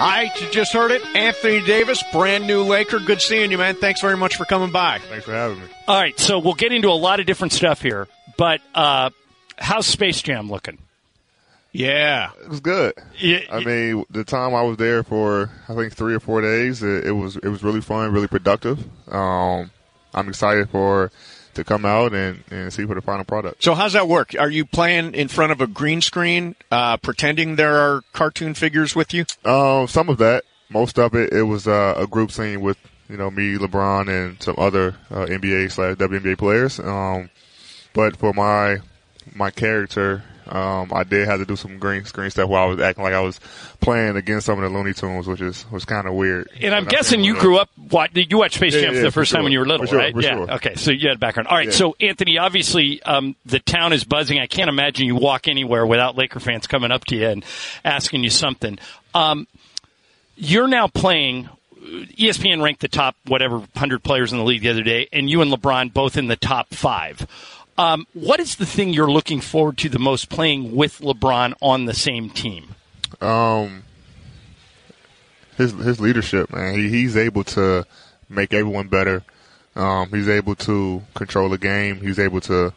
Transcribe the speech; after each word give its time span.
All 0.00 0.06
right, 0.06 0.40
you 0.40 0.50
just 0.50 0.72
heard 0.72 0.92
it. 0.92 1.04
Anthony 1.14 1.60
Davis, 1.60 2.02
brand 2.10 2.46
new 2.46 2.62
Laker. 2.62 3.00
Good 3.00 3.20
seeing 3.20 3.50
you, 3.50 3.58
man. 3.58 3.74
Thanks 3.74 4.00
very 4.00 4.16
much 4.16 4.34
for 4.36 4.46
coming 4.46 4.72
by. 4.72 4.98
Thanks 4.98 5.26
for 5.26 5.32
having 5.32 5.58
me. 5.60 5.66
All 5.86 6.00
right, 6.00 6.18
so 6.18 6.38
we'll 6.38 6.54
get 6.54 6.72
into 6.72 6.88
a 6.88 6.96
lot 6.96 7.20
of 7.20 7.26
different 7.26 7.52
stuff 7.52 7.82
here, 7.82 8.08
but 8.38 8.62
uh, 8.74 9.10
how's 9.58 9.86
Space 9.86 10.22
Jam 10.22 10.48
looking? 10.48 10.78
Yeah, 11.72 12.30
it 12.42 12.48
was 12.48 12.60
good. 12.60 12.94
Yeah, 13.18 13.40
I 13.52 13.62
mean, 13.62 14.06
the 14.08 14.24
time 14.24 14.54
I 14.54 14.62
was 14.62 14.78
there 14.78 15.02
for 15.02 15.50
I 15.68 15.74
think 15.74 15.94
three 15.94 16.14
or 16.14 16.20
four 16.20 16.40
days, 16.40 16.82
it, 16.82 17.08
it 17.08 17.12
was 17.12 17.36
it 17.36 17.48
was 17.48 17.62
really 17.62 17.82
fun, 17.82 18.10
really 18.10 18.26
productive. 18.26 18.82
Um, 19.12 19.70
I'm 20.14 20.30
excited 20.30 20.70
for 20.70 21.12
to 21.60 21.64
come 21.64 21.84
out 21.84 22.12
and, 22.12 22.42
and 22.50 22.72
see 22.72 22.86
for 22.86 22.94
the 22.94 23.00
final 23.00 23.24
product. 23.24 23.62
So 23.62 23.74
how's 23.74 23.92
that 23.92 24.08
work? 24.08 24.34
Are 24.38 24.50
you 24.50 24.64
playing 24.64 25.14
in 25.14 25.28
front 25.28 25.52
of 25.52 25.60
a 25.60 25.66
green 25.66 26.00
screen, 26.00 26.56
uh, 26.70 26.96
pretending 26.96 27.56
there 27.56 27.76
are 27.76 28.02
cartoon 28.12 28.54
figures 28.54 28.96
with 28.96 29.14
you? 29.14 29.24
Um, 29.44 29.86
some 29.86 30.08
of 30.08 30.18
that, 30.18 30.44
most 30.68 30.98
of 30.98 31.14
it, 31.14 31.32
it 31.32 31.42
was 31.42 31.68
uh, 31.68 31.94
a 31.96 32.06
group 32.06 32.32
scene 32.32 32.60
with 32.60 32.78
you 33.08 33.16
know 33.16 33.30
me, 33.30 33.56
LeBron, 33.56 34.08
and 34.08 34.40
some 34.42 34.54
other 34.56 34.94
uh, 35.10 35.26
NBA 35.26 35.72
slash 35.72 35.96
WNBA 35.96 36.38
players. 36.38 36.78
Um, 36.78 37.30
but 37.92 38.16
for 38.16 38.32
my 38.32 38.78
my 39.34 39.50
character, 39.50 40.22
um, 40.50 40.90
I 40.92 41.04
did 41.04 41.28
have 41.28 41.38
to 41.38 41.46
do 41.46 41.56
some 41.56 41.78
green 41.78 42.04
screen 42.04 42.30
stuff 42.30 42.48
while 42.48 42.64
I 42.64 42.66
was 42.66 42.80
acting 42.80 43.04
like 43.04 43.14
I 43.14 43.20
was 43.20 43.38
playing 43.80 44.16
against 44.16 44.46
some 44.46 44.62
of 44.62 44.70
the 44.70 44.76
Looney 44.76 44.92
Tunes, 44.92 45.26
which 45.26 45.40
is 45.40 45.64
was 45.70 45.84
kind 45.84 46.06
of 46.06 46.14
weird. 46.14 46.50
And 46.60 46.74
I'm 46.74 46.84
guessing 46.86 47.22
you 47.24 47.38
grew 47.38 47.58
up. 47.58 47.70
What 47.90 48.14
you 48.16 48.38
watched 48.38 48.56
Space 48.56 48.74
Yeah, 48.74 48.80
Jam 48.82 48.90
for 48.90 48.96
yeah, 48.96 49.02
the 49.02 49.10
for 49.10 49.20
first 49.20 49.32
time 49.32 49.44
when 49.44 49.52
you 49.52 49.58
were 49.60 49.66
little, 49.66 49.86
For 49.86 49.90
sure, 49.90 49.98
right? 49.98 50.14
for 50.14 50.20
yeah. 50.22 50.34
sure. 50.34 50.50
Okay, 50.52 50.74
so 50.74 50.90
you 50.90 51.08
had 51.08 51.16
a 51.16 51.20
background. 51.20 51.48
All 51.48 51.56
right. 51.56 51.66
Yeah. 51.66 51.72
So 51.72 51.96
Anthony, 52.00 52.38
obviously, 52.38 53.02
um, 53.02 53.36
the 53.46 53.60
town 53.60 53.92
is 53.92 54.04
buzzing. 54.04 54.38
I 54.38 54.46
can't 54.46 54.68
imagine 54.68 55.06
you 55.06 55.16
walk 55.16 55.48
anywhere 55.48 55.86
without 55.86 56.16
Laker 56.16 56.40
fans 56.40 56.66
coming 56.66 56.90
up 56.90 57.04
to 57.06 57.16
you 57.16 57.26
and 57.28 57.44
asking 57.84 58.24
you 58.24 58.30
something. 58.30 58.78
Um, 59.14 59.46
you're 60.36 60.68
now 60.68 60.86
playing. 60.88 61.48
E 61.82 62.28
ESPN 62.28 62.62
ranked 62.62 62.80
the 62.82 62.88
top 62.88 63.16
whatever 63.26 63.66
hundred 63.74 64.02
players 64.02 64.32
in 64.32 64.38
the 64.38 64.44
league 64.44 64.60
the 64.62 64.68
other 64.68 64.82
day, 64.82 65.08
and 65.12 65.30
you 65.30 65.40
and 65.40 65.50
LeBron 65.50 65.92
both 65.92 66.16
in 66.16 66.28
the 66.28 66.36
top 66.36 66.68
five. 66.74 67.26
Um, 67.80 68.06
what 68.12 68.40
is 68.40 68.56
the 68.56 68.66
thing 68.66 68.90
you're 68.90 69.10
looking 69.10 69.40
forward 69.40 69.78
to 69.78 69.88
the 69.88 69.98
most 69.98 70.28
playing 70.28 70.76
with 70.76 70.98
LeBron 70.98 71.54
on 71.62 71.86
the 71.86 71.94
same 71.94 72.28
team? 72.28 72.74
Um, 73.22 73.84
his 75.56 75.72
his 75.72 75.98
leadership, 75.98 76.52
man. 76.52 76.74
He 76.74 76.90
he's 76.90 77.16
able 77.16 77.42
to 77.44 77.86
make 78.28 78.52
everyone 78.52 78.88
better. 78.88 79.22
Um, 79.76 80.10
he's 80.10 80.28
able 80.28 80.56
to 80.56 81.02
control 81.14 81.48
the 81.48 81.56
game. 81.56 82.02
He's 82.02 82.18
able 82.18 82.42
to, 82.42 82.74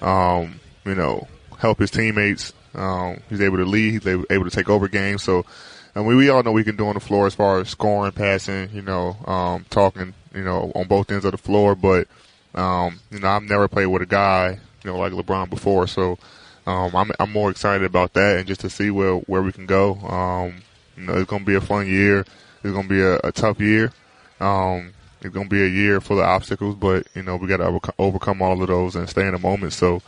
um, 0.00 0.58
you 0.84 0.96
know, 0.96 1.28
help 1.58 1.78
his 1.78 1.92
teammates. 1.92 2.52
Um, 2.74 3.20
he's 3.28 3.40
able 3.40 3.58
to 3.58 3.64
lead. 3.64 4.02
He's 4.02 4.06
able 4.30 4.44
to 4.44 4.50
take 4.50 4.68
over 4.68 4.88
games. 4.88 5.22
So, 5.22 5.44
I 5.94 6.00
mean, 6.00 6.16
we 6.16 6.28
all 6.28 6.42
know 6.42 6.50
we 6.50 6.64
can 6.64 6.76
do 6.76 6.88
on 6.88 6.94
the 6.94 7.00
floor 7.00 7.28
as 7.28 7.36
far 7.36 7.60
as 7.60 7.68
scoring, 7.68 8.12
passing, 8.12 8.70
you 8.72 8.82
know, 8.82 9.16
um, 9.26 9.64
talking, 9.70 10.12
you 10.34 10.42
know, 10.42 10.72
on 10.74 10.88
both 10.88 11.12
ends 11.12 11.24
of 11.24 11.32
the 11.32 11.38
floor. 11.38 11.76
But, 11.76 12.08
um, 12.54 13.00
you 13.10 13.20
know, 13.20 13.28
I've 13.28 13.42
never 13.42 13.68
played 13.68 13.86
with 13.86 14.02
a 14.02 14.06
guy, 14.06 14.58
you 14.84 14.90
know, 14.90 14.98
like 14.98 15.12
LeBron 15.12 15.50
before. 15.50 15.86
So, 15.86 16.18
um, 16.66 16.94
I'm 16.94 17.10
I'm 17.18 17.32
more 17.32 17.50
excited 17.50 17.84
about 17.84 18.12
that 18.14 18.38
and 18.38 18.46
just 18.46 18.60
to 18.62 18.70
see 18.70 18.90
where 18.90 19.16
where 19.16 19.42
we 19.42 19.52
can 19.52 19.66
go. 19.66 19.94
Um, 19.96 20.62
you 20.96 21.04
know, 21.04 21.14
it's 21.14 21.30
going 21.30 21.42
to 21.42 21.46
be 21.46 21.54
a 21.54 21.60
fun 21.60 21.86
year. 21.86 22.20
It's 22.62 22.72
going 22.72 22.88
to 22.88 22.88
be 22.88 23.00
a, 23.00 23.18
a 23.24 23.32
tough 23.32 23.60
year. 23.60 23.92
Um, 24.40 24.92
it's 25.20 25.34
going 25.34 25.48
to 25.48 25.54
be 25.54 25.62
a 25.62 25.68
year 25.68 26.00
full 26.00 26.18
of 26.18 26.24
obstacles, 26.24 26.76
but 26.76 27.06
you 27.14 27.22
know 27.22 27.36
we 27.36 27.46
got 27.46 27.58
to 27.58 27.92
overcome, 27.98 28.42
all 28.42 28.60
of 28.60 28.68
those 28.68 28.96
and 28.96 29.08
stay 29.08 29.26
in 29.26 29.32
the 29.32 29.38
moment. 29.38 29.72
So 29.72 30.02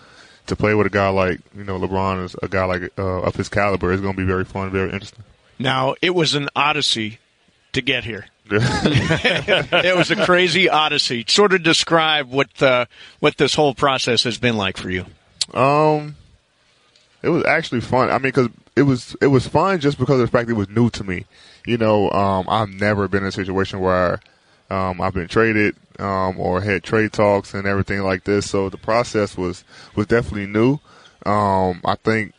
to 0.47 0.57
play 0.57 0.75
with 0.75 0.87
a 0.87 0.91
guy 0.91 1.09
like 1.09 1.41
you 1.57 1.65
know 1.65 1.79
LeBron 1.79 2.25
is 2.25 2.37
a 2.43 2.49
guy 2.49 2.65
like 2.65 2.93
uh, 2.99 3.23
of 3.23 3.37
his 3.37 3.49
caliber 3.49 3.93
is 3.93 4.01
going 4.01 4.15
to 4.15 4.21
be 4.21 4.27
very 4.27 4.45
fun, 4.45 4.71
very 4.71 4.91
interesting. 4.91 5.25
Now 5.59 5.95
it 6.03 6.15
was 6.15 6.35
an 6.35 6.49
odyssey 6.57 7.19
to 7.73 7.83
get 7.83 8.05
here. 8.05 8.27
it 8.51 9.97
was 9.97 10.11
a 10.11 10.25
crazy 10.25 10.69
odyssey. 10.69 11.25
Sort 11.29 11.53
of 11.53 11.63
describe 11.63 12.31
what 12.31 12.63
uh, 12.63 12.87
what 13.21 13.37
this 13.37 13.55
whole 13.55 13.75
process 13.75 14.25
has 14.25 14.39
been 14.39 14.57
like 14.57 14.77
for 14.77 14.91
you. 14.91 15.07
Um, 15.55 16.17
it 17.23 17.29
was 17.29 17.45
actually 17.45 17.81
fun. 17.81 18.11
I 18.11 18.15
mean, 18.15 18.23
because 18.23 18.49
it 18.77 18.83
was 18.83 19.17
it 19.21 19.29
was 19.29 19.47
fun 19.47 19.81
just 19.81 19.99
because 19.99 20.21
of 20.21 20.27
the 20.27 20.39
fact 20.39 20.51
it 20.51 20.55
was 20.55 20.69
new 20.69 20.91
to 20.91 21.05
me. 21.05 21.25
You 21.67 21.79
know, 21.79 22.11
um, 22.11 22.47
I've 22.49 22.69
never 22.69 23.09
been 23.09 23.23
in 23.23 23.29
a 23.29 23.33
situation 23.33 23.81
where 23.81 24.21
um, 24.71 25.01
I've 25.01 25.15
been 25.15 25.29
traded 25.29 25.77
um, 25.99 26.39
or 26.39 26.61
had 26.61 26.83
trade 26.83 27.13
talks 27.13 27.55
and 27.55 27.67
everything 27.67 28.01
like 28.03 28.25
this. 28.25 28.51
So 28.51 28.69
the 28.69 28.79
process 28.79 29.37
was 29.37 29.65
was 29.95 30.07
definitely 30.07 30.47
new. 30.47 30.79
Um, 31.25 31.81
I 31.85 31.95
think 31.95 32.35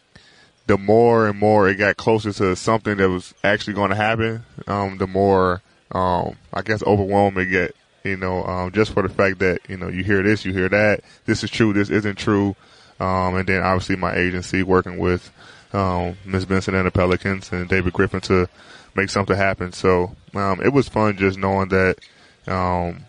the 0.68 0.78
more 0.78 1.28
and 1.28 1.40
more 1.40 1.70
it 1.70 1.76
got 1.76 1.98
closer 1.98 2.34
to 2.34 2.56
something 2.56 2.98
that 2.98 3.10
was 3.10 3.34
actually 3.44 3.74
going 3.74 3.90
to 3.90 3.96
happen, 3.96 4.44
um, 4.68 4.98
the 4.98 5.08
more 5.08 5.62
um, 5.94 6.36
I 6.54 6.62
guess 6.62 6.84
overwhelmed 6.84 7.38
it 7.38 7.46
get. 7.48 7.76
You 8.04 8.18
know, 8.18 8.44
um, 8.44 8.72
just 8.74 8.92
for 8.92 9.02
the 9.02 9.08
fact 9.08 9.40
that 9.40 9.62
you 9.70 9.78
know 9.78 9.88
you 9.88 10.04
hear 10.04 10.22
this, 10.22 10.44
you 10.44 10.52
hear 10.52 10.68
that. 10.68 11.02
This 11.26 11.42
is 11.44 11.50
true. 11.50 11.72
This 11.72 11.90
isn't 11.90 12.18
true. 12.18 12.56
Um, 13.00 13.36
and 13.36 13.48
then 13.48 13.64
obviously 13.64 13.96
my 13.96 14.14
agency 14.14 14.62
working 14.62 14.98
with 14.98 15.32
um, 15.74 16.18
Ms. 16.26 16.46
Benson 16.46 16.76
and 16.76 16.86
the 16.86 16.92
Pelicans 16.92 17.52
and 17.52 17.68
David 17.68 17.94
Griffin 17.94 18.22
to 18.22 18.48
make 18.96 19.10
something 19.10 19.36
happen. 19.36 19.72
So 19.72 20.16
um, 20.34 20.62
it 20.62 20.74
was 20.74 20.90
fun 20.90 21.18
just 21.18 21.38
knowing 21.38 21.70
that 21.70 21.98
um, 22.48 23.06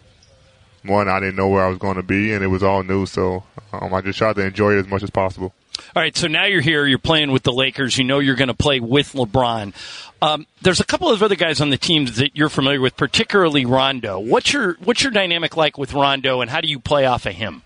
one 0.84 1.08
I 1.08 1.20
didn't 1.20 1.36
know 1.36 1.48
where 1.48 1.64
I 1.64 1.68
was 1.68 1.78
going 1.78 1.96
to 1.96 2.02
be, 2.02 2.32
and 2.32 2.42
it 2.44 2.48
was 2.48 2.62
all 2.62 2.82
new. 2.82 3.06
So 3.06 3.44
um, 3.72 3.92
I 3.92 4.00
just 4.00 4.18
tried 4.18 4.36
to 4.36 4.46
enjoy 4.46 4.74
it 4.74 4.80
as 4.80 4.88
much 4.88 5.02
as 5.02 5.10
possible. 5.10 5.52
All 5.96 6.02
right, 6.02 6.16
so 6.16 6.26
now 6.26 6.44
you're 6.44 6.60
here. 6.60 6.86
You're 6.86 6.98
playing 6.98 7.30
with 7.30 7.42
the 7.42 7.52
Lakers. 7.52 7.96
You 7.98 8.04
know 8.04 8.18
you're 8.18 8.36
going 8.36 8.48
to 8.48 8.54
play 8.54 8.80
with 8.80 9.12
LeBron. 9.12 9.74
Um, 10.22 10.46
there's 10.62 10.80
a 10.80 10.84
couple 10.84 11.10
of 11.10 11.22
other 11.22 11.36
guys 11.36 11.60
on 11.60 11.70
the 11.70 11.76
team 11.76 12.06
that 12.06 12.36
you're 12.36 12.48
familiar 12.48 12.80
with, 12.80 12.96
particularly 12.96 13.64
Rondo. 13.64 14.18
What's 14.18 14.52
your 14.52 14.74
what's 14.82 15.02
your 15.02 15.12
dynamic 15.12 15.56
like 15.56 15.76
with 15.76 15.92
Rondo, 15.92 16.40
and 16.40 16.50
how 16.50 16.60
do 16.60 16.68
you 16.68 16.80
play 16.80 17.04
off 17.06 17.26
of 17.26 17.34
him? 17.34 17.62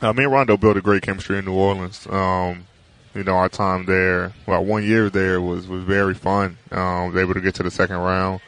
Uh, 0.00 0.12
me 0.12 0.24
and 0.24 0.32
Rondo 0.32 0.56
built 0.56 0.76
a 0.76 0.80
great 0.80 1.02
chemistry 1.02 1.38
in 1.38 1.44
New 1.44 1.54
Orleans. 1.54 2.06
Um, 2.08 2.66
you 3.14 3.24
know, 3.24 3.34
our 3.34 3.48
time 3.48 3.86
there, 3.86 4.32
well, 4.46 4.64
one 4.64 4.84
year 4.84 5.10
there 5.10 5.40
was 5.40 5.66
was 5.66 5.84
very 5.84 6.14
fun. 6.14 6.58
Um, 6.70 7.12
was 7.12 7.22
able 7.22 7.34
to 7.34 7.40
get 7.40 7.54
to 7.56 7.62
the 7.62 7.70
second 7.70 7.96
round. 7.96 8.40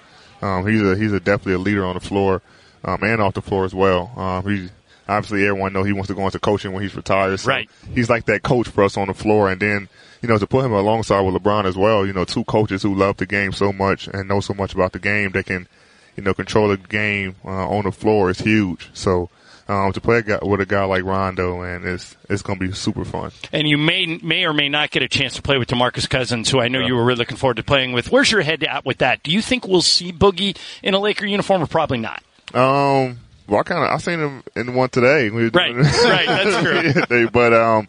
Um, 0.42 0.66
he's 0.66 0.82
a 0.82 0.96
he's 0.96 1.12
a 1.12 1.20
definitely 1.20 1.54
a 1.54 1.58
leader 1.58 1.84
on 1.84 1.94
the 1.94 2.00
floor, 2.00 2.42
um, 2.84 3.02
and 3.02 3.20
off 3.22 3.34
the 3.34 3.42
floor 3.42 3.64
as 3.64 3.74
well. 3.74 4.12
Um, 4.18 4.46
he 4.46 4.68
obviously 5.08 5.46
everyone 5.46 5.72
know 5.72 5.82
he 5.82 5.92
wants 5.92 6.08
to 6.08 6.14
go 6.14 6.24
into 6.24 6.38
coaching 6.38 6.72
when 6.72 6.82
he's 6.82 6.94
retired. 6.94 7.38
So 7.40 7.48
Right. 7.48 7.70
He's 7.94 8.10
like 8.10 8.26
that 8.26 8.42
coach 8.42 8.68
for 8.68 8.84
us 8.84 8.96
on 8.96 9.08
the 9.08 9.14
floor, 9.14 9.50
and 9.50 9.60
then 9.60 9.88
you 10.22 10.28
know 10.28 10.38
to 10.38 10.46
put 10.46 10.64
him 10.64 10.72
alongside 10.72 11.20
with 11.20 11.34
LeBron 11.34 11.64
as 11.64 11.76
well. 11.76 12.06
You 12.06 12.12
know, 12.12 12.24
two 12.24 12.44
coaches 12.44 12.82
who 12.82 12.94
love 12.94 13.16
the 13.16 13.26
game 13.26 13.52
so 13.52 13.72
much 13.72 14.08
and 14.08 14.28
know 14.28 14.40
so 14.40 14.54
much 14.54 14.74
about 14.74 14.92
the 14.92 14.98
game 14.98 15.32
that 15.32 15.46
can, 15.46 15.68
you 16.16 16.22
know, 16.22 16.34
control 16.34 16.68
the 16.68 16.76
game 16.76 17.36
uh, 17.44 17.68
on 17.68 17.84
the 17.84 17.92
floor 17.92 18.30
is 18.30 18.38
huge. 18.38 18.90
So. 18.94 19.30
Um, 19.66 19.94
to 19.94 20.00
play 20.02 20.18
a 20.18 20.22
guy, 20.22 20.38
with 20.42 20.60
a 20.60 20.66
guy 20.66 20.84
like 20.84 21.04
Rondo, 21.04 21.62
and 21.62 21.86
it's 21.86 22.14
it's 22.28 22.42
going 22.42 22.58
to 22.58 22.66
be 22.66 22.74
super 22.74 23.02
fun. 23.02 23.30
And 23.50 23.66
you 23.66 23.78
may 23.78 24.04
may 24.04 24.44
or 24.44 24.52
may 24.52 24.68
not 24.68 24.90
get 24.90 25.02
a 25.02 25.08
chance 25.08 25.36
to 25.36 25.42
play 25.42 25.56
with 25.56 25.68
Demarcus 25.68 26.06
Cousins, 26.06 26.50
who 26.50 26.60
I 26.60 26.68
know 26.68 26.80
you 26.80 26.94
were 26.94 27.02
really 27.02 27.20
looking 27.20 27.38
forward 27.38 27.56
to 27.56 27.62
playing 27.62 27.92
with. 27.94 28.12
Where's 28.12 28.30
your 28.30 28.42
head 28.42 28.62
at 28.62 28.84
with 28.84 28.98
that? 28.98 29.22
Do 29.22 29.30
you 29.30 29.40
think 29.40 29.66
we'll 29.66 29.80
see 29.80 30.12
Boogie 30.12 30.54
in 30.82 30.92
a 30.92 30.98
Laker 30.98 31.24
uniform, 31.24 31.62
or 31.62 31.66
probably 31.66 31.96
not? 31.96 32.22
Um, 32.52 33.20
well, 33.46 33.60
I 33.60 33.62
kind 33.62 33.84
of 33.84 33.90
I 33.90 33.96
seen 33.98 34.18
him 34.20 34.42
in 34.56 34.74
one 34.74 34.88
today. 34.88 35.30
Right, 35.30 35.74
right, 35.74 36.26
that's 36.26 37.06
true. 37.08 37.26
But 37.32 37.52
um, 37.52 37.88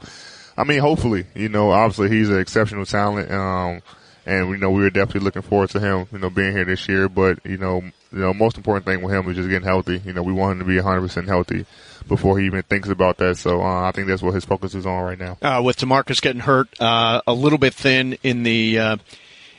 I 0.58 0.64
mean, 0.64 0.80
hopefully, 0.80 1.26
you 1.36 1.50
know, 1.50 1.72
obviously 1.72 2.10
he's 2.10 2.30
an 2.30 2.40
exceptional 2.40 2.86
talent. 2.86 3.32
Um, 3.32 3.82
and 4.26 4.50
we 4.50 4.58
know 4.58 4.72
we 4.72 4.82
were 4.82 4.90
definitely 4.90 5.22
looking 5.22 5.44
forward 5.44 5.70
to 5.72 5.80
him, 5.80 6.08
you 6.12 6.18
know, 6.18 6.30
being 6.30 6.52
here 6.52 6.66
this 6.66 6.88
year. 6.88 7.08
But 7.08 7.46
you 7.46 7.58
know, 7.58 7.82
you 8.12 8.20
know, 8.20 8.34
most 8.34 8.58
important 8.58 8.86
thing 8.86 9.02
with 9.02 9.14
him 9.14 9.30
is 9.30 9.36
just 9.36 9.50
getting 9.50 9.68
healthy. 9.68 10.02
You 10.04 10.14
know, 10.14 10.24
we 10.24 10.34
want 10.34 10.54
him 10.54 10.60
to 10.60 10.66
be 10.66 10.76
100 10.76 11.02
percent 11.02 11.28
healthy 11.28 11.66
before 12.08 12.40
he 12.40 12.46
even 12.46 12.64
thinks 12.64 12.90
about 12.90 13.18
that. 13.18 13.38
So 13.38 13.62
uh, 13.62 13.88
I 13.88 13.92
think 13.92 14.08
that's 14.08 14.22
what 14.22 14.34
his 14.34 14.46
focus 14.46 14.74
is 14.76 14.86
on 14.86 15.04
right 15.04 15.20
now. 15.20 15.38
Uh, 15.42 15.62
with 15.64 15.78
Demarcus 15.78 16.22
getting 16.22 16.42
hurt, 16.42 16.70
uh, 16.82 17.22
a 17.28 17.34
little 17.34 17.60
bit 17.60 17.74
thin 17.74 18.18
in 18.24 18.44
the 18.44 18.80
uh, 18.80 18.98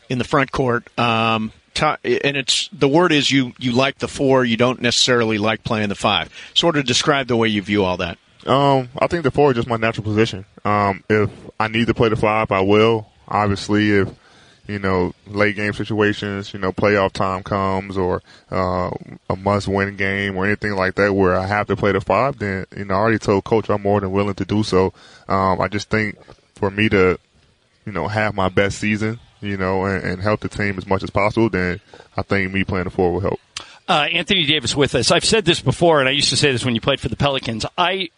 in 0.08 0.18
the 0.18 0.24
front 0.24 0.50
court. 0.50 0.86
Um, 0.98 1.52
ti- 1.76 2.20
and 2.24 2.36
it's 2.36 2.68
the 2.72 2.88
word 2.88 3.12
is 3.12 3.30
you 3.30 3.52
you 3.58 3.72
like 3.72 3.98
the 3.98 4.08
four, 4.08 4.44
you 4.44 4.56
don't 4.56 4.80
necessarily 4.80 5.38
like 5.38 5.62
playing 5.62 5.90
the 5.90 5.94
five. 5.94 6.30
Sort 6.54 6.76
of 6.76 6.86
describe 6.86 7.28
the 7.28 7.36
way 7.36 7.48
you 7.48 7.62
view 7.62 7.84
all 7.84 7.98
that. 7.98 8.18
Um, 8.46 8.88
I 8.98 9.06
think 9.06 9.24
the 9.24 9.30
four 9.30 9.50
is 9.50 9.56
just 9.56 9.68
my 9.68 9.76
natural 9.76 10.04
position. 10.04 10.44
Um, 10.64 11.04
if 11.08 11.30
I 11.58 11.68
need 11.68 11.86
to 11.88 11.94
play 11.94 12.08
the 12.08 12.16
five, 12.16 12.50
I 12.52 12.60
will. 12.60 13.08
Obviously, 13.28 13.90
if 13.90 14.08
you 14.66 14.78
know 14.78 15.12
late 15.26 15.56
game 15.56 15.72
situations, 15.72 16.52
you 16.52 16.58
know 16.58 16.72
playoff 16.72 17.12
time 17.12 17.42
comes, 17.42 17.96
or 17.96 18.22
uh, 18.50 18.90
a 19.28 19.36
must-win 19.36 19.96
game, 19.96 20.36
or 20.36 20.46
anything 20.46 20.72
like 20.72 20.94
that, 20.94 21.12
where 21.12 21.36
I 21.36 21.46
have 21.46 21.66
to 21.68 21.76
play 21.76 21.92
the 21.92 22.00
five, 22.00 22.38
then 22.38 22.66
you 22.76 22.84
know 22.84 22.94
I 22.94 22.98
already 22.98 23.18
told 23.18 23.44
coach 23.44 23.68
I'm 23.68 23.82
more 23.82 24.00
than 24.00 24.12
willing 24.12 24.34
to 24.34 24.44
do 24.44 24.62
so. 24.62 24.92
Um, 25.28 25.60
I 25.60 25.68
just 25.68 25.90
think 25.90 26.16
for 26.54 26.70
me 26.70 26.88
to, 26.88 27.18
you 27.84 27.92
know, 27.92 28.08
have 28.08 28.34
my 28.34 28.48
best 28.48 28.78
season, 28.78 29.18
you 29.48 29.56
know, 29.56 29.84
and, 29.84 30.04
and 30.04 30.22
help 30.22 30.40
the 30.40 30.48
team 30.48 30.78
as 30.78 30.86
much 30.86 31.02
as 31.02 31.10
possible, 31.10 31.48
then 31.48 31.80
I 32.16 32.22
think 32.22 32.52
me 32.52 32.64
playing 32.64 32.84
the 32.84 32.90
four 32.90 33.12
will 33.12 33.20
help. 33.20 33.40
uh, 33.88 34.06
Anthony 34.12 34.44
Davis 34.44 34.74
with 34.76 34.94
us. 34.94 35.10
I've 35.10 35.24
said 35.24 35.44
this 35.44 35.60
before, 35.60 36.00
and 36.00 36.08
I 36.08 36.12
used 36.12 36.30
to 36.30 36.36
say 36.36 36.52
this 36.52 36.64
when 36.64 36.74
you 36.74 36.80
played 36.80 37.00
for 37.00 37.08
the 37.08 37.16
Pelicans. 37.16 37.64
I 37.78 38.10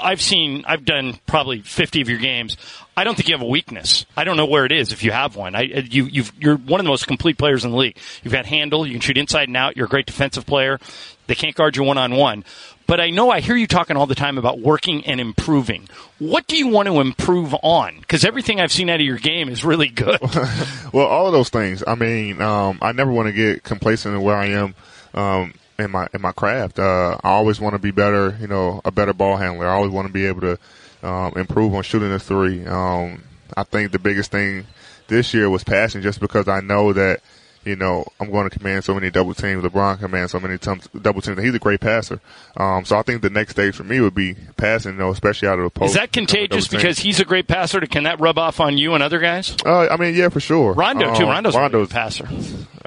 I've 0.00 0.20
seen, 0.20 0.64
I've 0.66 0.84
done 0.84 1.18
probably 1.26 1.60
50 1.60 2.00
of 2.00 2.08
your 2.08 2.18
games. 2.18 2.56
I 2.96 3.04
don't 3.04 3.14
think 3.14 3.28
you 3.28 3.34
have 3.34 3.42
a 3.42 3.48
weakness. 3.48 4.04
I 4.16 4.24
don't 4.24 4.36
know 4.36 4.46
where 4.46 4.66
it 4.66 4.72
is 4.72 4.92
if 4.92 5.02
you 5.02 5.12
have 5.12 5.36
one. 5.36 5.54
I, 5.54 5.62
you, 5.62 6.04
you've, 6.04 6.32
you're 6.38 6.56
one 6.56 6.80
of 6.80 6.84
the 6.84 6.90
most 6.90 7.06
complete 7.06 7.38
players 7.38 7.64
in 7.64 7.70
the 7.70 7.76
league. 7.76 7.96
You've 8.22 8.32
got 8.32 8.46
handle. 8.46 8.86
You 8.86 8.92
can 8.92 9.00
shoot 9.00 9.16
inside 9.16 9.48
and 9.48 9.56
out. 9.56 9.76
You're 9.76 9.86
a 9.86 9.88
great 9.88 10.06
defensive 10.06 10.46
player. 10.46 10.78
They 11.26 11.34
can't 11.34 11.54
guard 11.54 11.76
you 11.76 11.84
one 11.84 11.96
on 11.96 12.16
one. 12.16 12.44
But 12.86 12.98
I 12.98 13.10
know 13.10 13.30
I 13.30 13.38
hear 13.38 13.54
you 13.54 13.68
talking 13.68 13.96
all 13.96 14.08
the 14.08 14.16
time 14.16 14.36
about 14.36 14.58
working 14.58 15.06
and 15.06 15.20
improving. 15.20 15.88
What 16.18 16.48
do 16.48 16.56
you 16.56 16.66
want 16.66 16.88
to 16.88 17.00
improve 17.00 17.54
on? 17.62 18.00
Because 18.00 18.24
everything 18.24 18.60
I've 18.60 18.72
seen 18.72 18.90
out 18.90 18.98
of 18.98 19.06
your 19.06 19.18
game 19.18 19.48
is 19.48 19.64
really 19.64 19.88
good. 19.88 20.18
well, 20.92 21.06
all 21.06 21.28
of 21.28 21.32
those 21.32 21.50
things. 21.50 21.84
I 21.86 21.94
mean, 21.94 22.42
um, 22.42 22.80
I 22.82 22.90
never 22.90 23.12
want 23.12 23.28
to 23.28 23.32
get 23.32 23.62
complacent 23.62 24.16
in 24.16 24.22
where 24.22 24.34
I 24.34 24.46
am. 24.46 24.74
Um, 25.14 25.54
in 25.80 25.90
my 25.90 26.08
in 26.12 26.20
my 26.20 26.32
craft. 26.32 26.78
Uh, 26.78 27.18
I 27.22 27.30
always 27.30 27.60
want 27.60 27.74
to 27.74 27.78
be 27.78 27.90
better, 27.90 28.36
you 28.40 28.46
know, 28.46 28.80
a 28.84 28.90
better 28.90 29.12
ball 29.12 29.36
handler. 29.36 29.66
I 29.66 29.74
always 29.74 29.90
want 29.90 30.06
to 30.06 30.12
be 30.12 30.26
able 30.26 30.40
to 30.42 30.58
um, 31.02 31.32
improve 31.36 31.74
on 31.74 31.82
shooting 31.82 32.12
a 32.12 32.18
three. 32.18 32.64
Um, 32.66 33.22
I 33.56 33.64
think 33.64 33.92
the 33.92 33.98
biggest 33.98 34.30
thing 34.30 34.66
this 35.08 35.34
year 35.34 35.50
was 35.50 35.64
passing, 35.64 36.02
just 36.02 36.20
because 36.20 36.48
I 36.48 36.60
know 36.60 36.92
that 36.92 37.20
you 37.64 37.76
know, 37.76 38.06
I'm 38.18 38.30
going 38.30 38.48
to 38.48 38.58
command 38.58 38.84
so 38.84 38.94
many 38.94 39.10
double 39.10 39.34
teams. 39.34 39.62
LeBron 39.62 39.98
commands 39.98 40.32
so 40.32 40.40
many 40.40 40.56
times 40.56 40.88
double 41.00 41.20
teams. 41.20 41.40
He's 41.42 41.54
a 41.54 41.58
great 41.58 41.80
passer. 41.80 42.20
Um, 42.56 42.84
so 42.84 42.98
I 42.98 43.02
think 43.02 43.22
the 43.22 43.30
next 43.30 43.52
stage 43.52 43.76
for 43.76 43.84
me 43.84 44.00
would 44.00 44.14
be 44.14 44.34
passing, 44.56 44.92
you 44.92 44.98
know, 44.98 45.10
especially 45.10 45.48
out 45.48 45.58
of 45.58 45.64
the 45.64 45.70
post. 45.70 45.90
Is 45.90 45.96
that 45.96 46.12
contagious 46.12 46.68
because 46.68 46.98
he's 46.98 47.20
a 47.20 47.24
great 47.24 47.46
passer? 47.46 47.80
Can 47.82 48.04
that 48.04 48.18
rub 48.20 48.38
off 48.38 48.60
on 48.60 48.78
you 48.78 48.94
and 48.94 49.02
other 49.02 49.18
guys? 49.18 49.56
Uh, 49.64 49.88
I 49.88 49.96
mean, 49.96 50.14
yeah, 50.14 50.30
for 50.30 50.40
sure. 50.40 50.72
Rondo, 50.72 51.14
too. 51.14 51.24
Um, 51.24 51.30
Rondo's, 51.30 51.54
Rondo's 51.54 51.90
a 51.90 51.92
passer. 51.92 52.28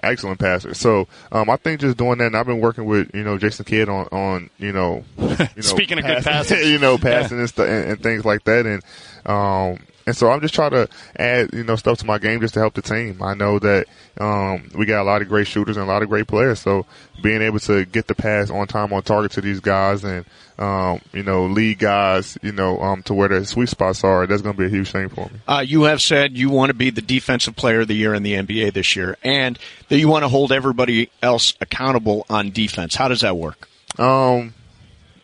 Excellent 0.01 0.39
passer. 0.39 0.73
So 0.73 1.07
um, 1.31 1.49
I 1.49 1.55
think 1.55 1.79
just 1.79 1.97
doing 1.97 2.17
that, 2.17 2.27
and 2.27 2.37
I've 2.37 2.47
been 2.47 2.59
working 2.59 2.85
with, 2.85 3.13
you 3.13 3.23
know, 3.23 3.37
Jason 3.37 3.65
Kidd 3.65 3.89
on, 3.89 4.07
on 4.07 4.49
you 4.57 4.71
know, 4.71 5.03
you 5.17 5.27
know 5.27 5.47
speaking 5.59 5.99
passing, 5.99 6.17
of 6.17 6.23
good 6.23 6.23
passing, 6.23 6.57
you 6.71 6.79
know, 6.79 6.97
passing 6.97 7.37
yeah. 7.37 7.41
and, 7.41 7.49
st- 7.49 7.69
and, 7.69 7.89
and 7.91 8.03
things 8.03 8.25
like 8.25 8.43
that. 8.45 8.65
And, 8.65 8.83
um, 9.25 9.79
and 10.05 10.15
so 10.15 10.29
I'm 10.29 10.41
just 10.41 10.53
trying 10.53 10.71
to 10.71 10.89
add, 11.15 11.53
you 11.53 11.63
know, 11.63 11.75
stuff 11.75 11.99
to 11.99 12.05
my 12.05 12.17
game 12.17 12.41
just 12.41 12.53
to 12.55 12.59
help 12.59 12.73
the 12.73 12.81
team. 12.81 13.21
I 13.21 13.33
know 13.33 13.59
that 13.59 13.85
um, 14.19 14.69
we 14.75 14.85
got 14.85 15.01
a 15.01 15.05
lot 15.05 15.21
of 15.21 15.29
great 15.29 15.47
shooters 15.47 15.77
and 15.77 15.85
a 15.85 15.87
lot 15.91 16.03
of 16.03 16.09
great 16.09 16.27
players. 16.27 16.59
So 16.59 16.85
being 17.21 17.41
able 17.41 17.59
to 17.59 17.85
get 17.85 18.07
the 18.07 18.15
pass 18.15 18.49
on 18.49 18.67
time, 18.67 18.91
on 18.91 19.03
target 19.03 19.31
to 19.33 19.41
these 19.41 19.59
guys, 19.61 20.03
and 20.03 20.25
um, 20.59 21.01
you 21.13 21.23
know, 21.23 21.45
lead 21.45 21.79
guys, 21.79 22.37
you 22.41 22.51
know, 22.51 22.79
um, 22.79 23.01
to 23.03 23.13
where 23.13 23.29
their 23.29 23.43
sweet 23.45 23.69
spots 23.69 24.03
are, 24.03 24.27
that's 24.27 24.41
going 24.41 24.55
to 24.55 24.59
be 24.59 24.65
a 24.67 24.69
huge 24.69 24.91
thing 24.91 25.09
for 25.09 25.29
me. 25.29 25.39
Uh, 25.47 25.63
you 25.65 25.83
have 25.83 26.01
said 26.01 26.37
you 26.37 26.49
want 26.49 26.69
to 26.69 26.73
be 26.73 26.89
the 26.89 27.01
defensive 27.01 27.55
player 27.55 27.81
of 27.81 27.87
the 27.87 27.95
year 27.95 28.13
in 28.13 28.23
the 28.23 28.33
NBA 28.33 28.73
this 28.73 28.95
year, 28.95 29.17
and 29.23 29.57
that 29.89 29.97
you 29.97 30.07
want 30.07 30.23
to 30.23 30.29
hold 30.29 30.51
everybody 30.51 31.09
else 31.21 31.53
accountable 31.61 32.25
on 32.29 32.51
defense. 32.51 32.95
How 32.95 33.07
does 33.07 33.21
that 33.21 33.37
work? 33.37 33.67
Um, 33.97 34.53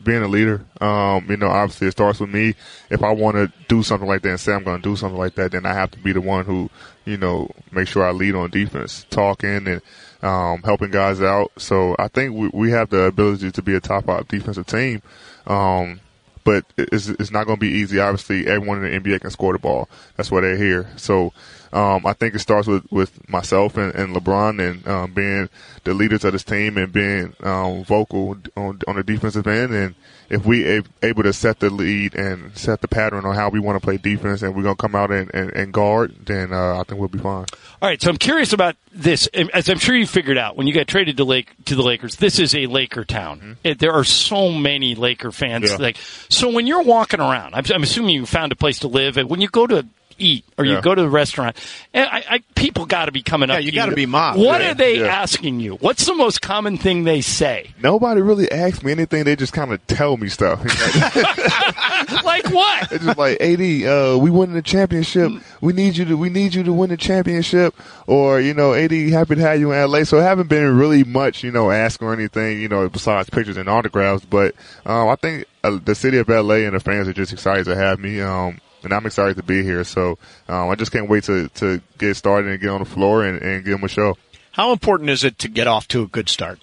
being 0.04 0.24
a 0.24 0.28
leader. 0.28 0.66
Um, 0.80 1.25
you 1.30 1.38
know, 1.38 1.50
obviously 1.50 1.88
it 1.88 1.92
starts 1.92 2.19
with 2.19 2.30
me. 2.30 2.56
If 2.90 3.04
I 3.04 3.12
want 3.12 3.36
to 3.36 3.51
do 3.68 3.84
something 3.84 4.07
like 4.07 4.22
that 4.24 4.30
and 4.30 4.40
say 4.40 4.54
I'm 4.54 4.63
going 4.63 4.81
to 4.81 4.90
do 4.90 4.96
something 4.96 5.18
like 5.18 5.36
that, 5.36 5.51
then 5.51 5.66
I 5.66 5.74
have 5.74 5.92
to 5.92 6.00
be 6.00 6.13
the 6.13 6.22
one 6.22 6.46
who, 6.46 6.69
you 7.06 7.18
know, 7.18 7.50
make 7.72 7.88
sure 7.88 8.06
I 8.06 8.12
lead 8.12 8.36
on 8.36 8.50
defense, 8.50 9.06
talking 9.10 9.68
and 9.68 9.81
um, 10.22 10.63
helping 10.63 10.92
guys 10.92 11.22
out. 11.22 11.51
So 11.57 11.96
I 12.00 12.07
think 12.07 12.36
we, 12.36 12.50
we 12.54 12.72
have 12.72 12.90
the 12.90 13.04
ability 13.04 13.51
to 13.51 13.62
be 13.62 13.75
a 13.75 13.80
top 13.80 14.06
five 14.06 14.28
defensive 14.28 14.66
team. 14.66 15.01
Um, 15.48 16.00
but 16.44 16.66
it's, 16.78 17.10
it's 17.10 17.31
not 17.31 17.45
going 17.45 17.57
to 17.57 17.62
be 17.62 17.69
easy. 17.74 18.00
Obviously, 18.00 18.48
everyone 18.48 18.84
in 18.84 19.04
the 19.04 19.10
NBA 19.10 19.22
can 19.22 19.30
score 19.30 19.54
the 19.54 19.60
ball. 19.60 19.90
That's 20.16 20.31
why 20.31 20.42
they're 20.42 20.57
here. 20.57 20.90
So 20.95 21.34
um, 21.71 22.06
I 22.06 22.13
think 22.13 22.36
it 22.36 22.39
starts 22.39 22.68
with, 22.68 22.89
with 22.92 23.30
myself 23.30 23.77
and, 23.77 23.94
and 23.95 24.16
LeBron 24.16 24.60
and 24.60 24.88
um, 24.88 25.13
being 25.13 25.50
the 25.83 25.94
leaders 25.94 26.24
of 26.24 26.33
this 26.33 26.44
team 26.44 26.77
and 26.77 26.92
being 26.92 27.36
um, 27.42 27.83
vocal 27.83 28.38
on, 28.56 28.80
on 28.88 28.95
the 28.95 29.04
defensive 29.04 29.48
end. 29.48 29.74
And 29.74 29.95
if 30.30 30.45
we 30.45 30.77
a- 30.77 30.83
able 31.01 31.24
to 31.24 31.33
set 31.33 31.60
the 31.60 31.69
lead 31.69 32.16
and 32.16 32.56
set 32.57 32.81
the 32.81 32.88
pattern 32.88 33.25
on 33.25 33.36
how 33.36 33.50
we 33.50 33.60
want 33.60 33.80
to 33.80 33.86
play 33.86 33.98
defense 33.98 34.42
and 34.42 34.56
we're 34.56 34.63
going 34.63 34.75
to 34.75 34.81
come 34.81 34.95
out 34.95 35.12
and, 35.12 35.33
and, 35.33 35.51
and 35.51 35.74
guard, 35.74 36.16
then 36.25 36.54
uh, 36.54 36.80
I 36.80 36.83
think 36.83 37.00
we'll 37.00 37.07
be 37.10 37.19
fine. 37.19 37.45
All 37.81 37.89
right, 37.89 38.01
so 38.01 38.10
I'm 38.10 38.18
curious 38.18 38.54
about 38.54 38.75
this. 38.92 39.27
As 39.27 39.69
I'm 39.69 39.80
sure 39.80 39.95
you 39.95 40.06
figured 40.06 40.38
out 40.38 40.57
when 40.57 40.68
you 40.68 40.74
got 40.74 40.88
traded 40.88 41.18
to 41.18 41.24
Lake 41.24 41.54
to 41.66 41.75
the 41.75 41.83
Lakers, 41.83 42.18
this 42.18 42.39
is 42.39 42.54
a 42.56 42.66
Laker 42.68 43.06
town. 43.06 43.39
Mm-hmm. 43.39 43.54
It, 43.63 43.80
there 43.80 43.94
are 43.94 44.04
so 44.04 44.51
many 44.51 44.95
Laker 44.95 45.31
fans. 45.31 45.71
Yeah. 45.71 45.77
Like, 45.77 45.98
so 46.30 46.51
when 46.51 46.68
you're 46.68 46.83
walking 46.83 47.19
around, 47.19 47.56
I'm, 47.56 47.63
I'm 47.74 47.83
assuming 47.83 48.16
you 48.16 48.25
found 48.25 48.51
a 48.51 48.56
place 48.56 48.80
to 48.80 48.88
live. 48.88 49.18
And 49.18 49.30
when 49.30 49.42
you 49.42 49.48
go 49.48 49.66
to 49.66 49.86
eat 50.19 50.45
or 50.57 50.66
yeah. 50.66 50.75
you 50.75 50.81
go 50.81 50.94
to 50.94 51.01
the 51.01 51.10
restaurant, 51.10 51.56
and 51.94 52.07
I, 52.10 52.24
I, 52.30 52.39
people 52.56 52.86
got 52.86 53.06
to 53.06 53.12
be 53.12 53.21
coming 53.21 53.50
yeah, 53.50 53.56
up. 53.56 53.63
you 53.63 53.71
got 53.71 53.88
to 53.88 53.95
be 53.95 54.06
mobbed. 54.06 54.39
What 54.39 54.62
yeah. 54.62 54.71
are 54.71 54.74
they 54.74 55.07
asking 55.07 55.60
you? 55.60 55.75
What's 55.75 56.06
the 56.06 56.13
most 56.13 56.42
common 56.42 56.77
thing 56.77 57.04
they 57.04 57.21
say? 57.21 57.71
Nobody 57.81 58.21
really 58.21 58.51
asks 58.51 58.83
me 58.83 58.92
anything. 58.92 59.24
They 59.24 59.36
just 59.36 59.54
kind 59.54 59.71
of 59.71 59.86
tell 59.88 60.18
me 60.18 60.27
stuff. 60.27 60.60
like 62.24 62.50
what? 62.50 62.92
It's 62.92 63.04
just 63.04 63.18
like, 63.18 63.39
AD, 63.42 63.62
uh, 63.62 64.18
we 64.19 64.30
won 64.30 64.54
the 64.54 64.62
championship. 64.62 65.31
We 65.62 65.74
need 65.74 65.98
you 65.98 66.06
to. 66.06 66.18
We 66.18 66.30
need 66.30 66.54
you 66.54 66.63
to 66.63 66.74
win 66.74 66.89
the 66.89 66.98
championship. 66.98 67.75
Or 68.07 68.39
you 68.39 68.54
know, 68.54 68.74
AD, 68.74 68.92
happy 68.92 69.36
to 69.36 69.42
have 69.42 69.60
you 69.60 69.71
in 69.71 69.92
LA. 69.92 70.04
So 70.04 70.19
I 70.19 70.24
haven't 70.24 70.50
been 70.50 70.77
really 70.77 71.04
much, 71.04 71.44
you 71.44 71.51
know, 71.51 71.71
ask 71.71 72.01
or 72.01 72.13
anything, 72.13 72.62
you 72.62 72.68
know, 72.68 72.88
besides 72.89 73.30
pictures 73.30 73.57
and 73.57 73.69
autographs. 73.69 74.25
But 74.25 74.56
um, 74.86 75.10
I 75.10 75.16
think 75.16 75.45
uh, 75.63 75.80
the 75.83 75.95
city 75.95 76.18
of 76.18 76.30
LA 76.30 76.56
and 76.56 76.75
the 76.75 76.80
fans 76.80 77.07
are 77.07 77.13
just 77.13 77.33
excited 77.33 77.66
to 77.66 77.75
have 77.75 78.00
me. 78.00 78.21
Um, 78.21 78.60
and 78.84 78.94
I'm 78.94 79.06
excited 79.06 79.38
to 79.38 79.44
be 79.44 79.64
here. 79.64 79.84
So 79.84 80.18
um, 80.48 80.70
I 80.70 80.76
just 80.76 80.92
can't 80.92 81.10
wait 81.10 81.24
to, 81.26 81.48
to 81.50 81.81
get 81.98 82.16
started 82.16 82.50
and 82.52 82.60
get 82.60 82.70
on 82.70 82.80
the 82.80 82.86
floor 82.86 83.26
and, 83.26 83.42
and 83.42 83.64
give 83.64 83.74
them 83.74 83.84
a 83.84 83.88
show. 83.88 84.18
How 84.52 84.72
important 84.72 85.10
is 85.10 85.24
it 85.24 85.38
to 85.40 85.48
get 85.48 85.68
off 85.68 85.88
to 85.90 86.04
a 86.04 86.08
good 86.08 86.30
start? 86.30 86.60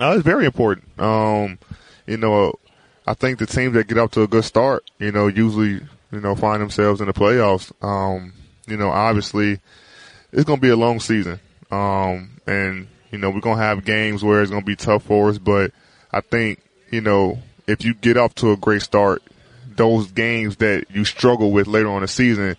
Uh, 0.00 0.14
it's 0.16 0.24
very 0.24 0.44
important. 0.46 0.86
Um, 1.00 1.58
you 2.06 2.16
know, 2.16 2.54
I 3.06 3.14
think 3.14 3.38
the 3.38 3.46
teams 3.46 3.74
that 3.74 3.88
get 3.88 3.98
off 3.98 4.10
to 4.12 4.22
a 4.22 4.28
good 4.28 4.44
start, 4.44 4.90
you 4.98 5.12
know, 5.12 5.28
usually, 5.28 5.80
you 6.12 6.20
know, 6.20 6.34
find 6.34 6.60
themselves 6.60 7.00
in 7.00 7.06
the 7.06 7.12
playoffs. 7.12 7.72
Um, 7.82 8.32
you 8.66 8.76
know, 8.76 8.90
obviously, 8.90 9.60
it's 10.32 10.44
going 10.44 10.58
to 10.58 10.62
be 10.62 10.68
a 10.68 10.76
long 10.76 11.00
season. 11.00 11.40
Um, 11.70 12.40
and, 12.46 12.88
you 13.10 13.18
know, 13.18 13.30
we're 13.30 13.40
going 13.40 13.56
to 13.56 13.62
have 13.62 13.84
games 13.84 14.22
where 14.22 14.42
it's 14.42 14.50
going 14.50 14.62
to 14.62 14.66
be 14.66 14.76
tough 14.76 15.04
for 15.04 15.30
us, 15.30 15.38
but 15.38 15.72
I 16.12 16.20
think, 16.20 16.62
you 16.90 17.00
know, 17.00 17.38
if 17.66 17.84
you 17.84 17.94
get 17.94 18.16
off 18.16 18.34
to 18.36 18.52
a 18.52 18.56
great 18.56 18.82
start, 18.82 19.22
those 19.78 20.10
games 20.12 20.56
that 20.56 20.84
you 20.90 21.06
struggle 21.06 21.50
with 21.50 21.66
later 21.66 21.88
on 21.88 22.02
the 22.02 22.08
season 22.08 22.56